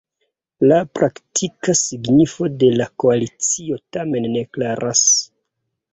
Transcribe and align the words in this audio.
La 0.71 0.77
praktika 0.99 1.75
signifo 1.81 2.49
de 2.63 2.71
la 2.79 2.89
koalicio 3.03 3.81
tamen 3.99 4.29
ne 4.37 4.43
klaras. 4.57 5.05